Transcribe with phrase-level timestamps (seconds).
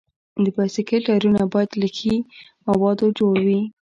[0.43, 2.15] د بایسکل ټایرونه باید له ښي
[2.67, 3.61] موادو جوړ وي.